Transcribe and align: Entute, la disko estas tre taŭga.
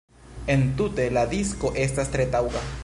Entute, 0.53 1.05
la 1.19 1.27
disko 1.35 1.73
estas 1.87 2.13
tre 2.17 2.29
taŭga. 2.37 2.69